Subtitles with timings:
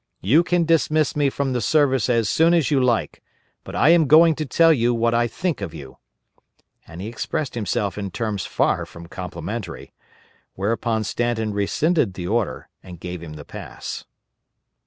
[0.21, 3.21] You can dismiss me from the service as soon as you like,
[3.63, 5.97] but I am going to tell you what I think of you,"_
[6.87, 9.93] and he expressed himself in terms far from complimentary;
[10.55, 14.05] whereupon Stanton rescinded the order and gave him the pass.